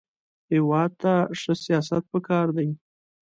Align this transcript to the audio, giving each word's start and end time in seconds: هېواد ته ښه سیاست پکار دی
هېواد 0.53 0.91
ته 1.01 1.13
ښه 1.39 1.53
سیاست 1.65 2.03
پکار 2.11 2.47
دی 2.57 2.69